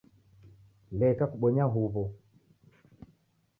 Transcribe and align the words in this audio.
Leka 0.99 1.25
kubonya 1.31 1.65
uw'o 1.79 2.03